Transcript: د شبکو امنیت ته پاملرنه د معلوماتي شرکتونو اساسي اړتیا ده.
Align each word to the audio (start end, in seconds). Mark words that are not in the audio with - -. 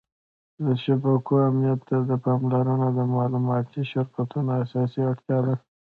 د 0.65 0.67
شبکو 0.83 1.33
امنیت 1.49 1.79
ته 1.87 2.15
پاملرنه 2.25 2.87
د 2.97 2.99
معلوماتي 3.13 3.81
شرکتونو 3.91 4.49
اساسي 4.63 5.01
اړتیا 5.11 5.37
ده. 5.45 5.55